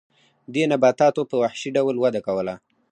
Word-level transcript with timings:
دې 0.53 0.63
نباتاتو 0.71 1.21
په 1.29 1.35
وحشي 1.41 1.69
ډول 1.77 1.95
وده 1.99 2.21
کوله. 2.27 2.55